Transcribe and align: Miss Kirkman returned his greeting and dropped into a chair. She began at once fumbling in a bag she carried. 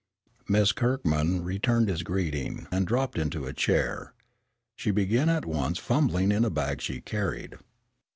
Miss 0.47 0.71
Kirkman 0.71 1.43
returned 1.43 1.87
his 1.87 2.01
greeting 2.01 2.65
and 2.71 2.87
dropped 2.87 3.19
into 3.19 3.45
a 3.45 3.53
chair. 3.53 4.15
She 4.75 4.89
began 4.89 5.29
at 5.29 5.45
once 5.45 5.77
fumbling 5.77 6.31
in 6.31 6.43
a 6.43 6.49
bag 6.49 6.81
she 6.81 7.01
carried. 7.01 7.53